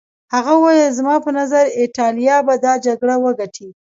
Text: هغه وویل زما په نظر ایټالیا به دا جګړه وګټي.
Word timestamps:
هغه 0.33 0.51
وویل 0.57 0.91
زما 0.99 1.15
په 1.25 1.31
نظر 1.39 1.63
ایټالیا 1.79 2.37
به 2.45 2.53
دا 2.65 2.73
جګړه 2.85 3.15
وګټي. 3.23 3.69